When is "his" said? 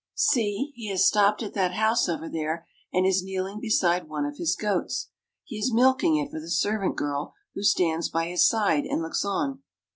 4.37-4.55, 8.29-8.43